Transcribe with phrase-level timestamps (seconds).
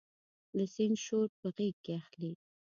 [0.57, 2.31] د سیند شور په غیږ کې اخلي